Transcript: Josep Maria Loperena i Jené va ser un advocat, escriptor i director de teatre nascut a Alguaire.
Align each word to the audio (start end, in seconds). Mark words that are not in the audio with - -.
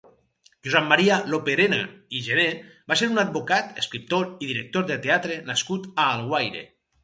Josep 0.67 0.87
Maria 0.91 1.17
Loperena 1.33 1.81
i 2.19 2.23
Jené 2.29 2.47
va 2.93 2.99
ser 3.03 3.11
un 3.13 3.23
advocat, 3.27 3.71
escriptor 3.85 4.27
i 4.47 4.53
director 4.55 4.91
de 4.93 5.01
teatre 5.07 5.41
nascut 5.55 5.89
a 5.95 6.11
Alguaire. 6.19 6.69